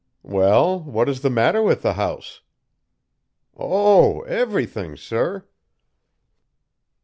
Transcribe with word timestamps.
"'Well, 0.23 0.79
what 0.79 1.07
is 1.07 1.21
the 1.21 1.29
matter 1.29 1.61
with 1.61 1.83
the 1.83 1.93
house?' 1.93 2.41
"'Oh! 3.55 4.21
everything, 4.21 4.97
Sir!' 4.97 5.47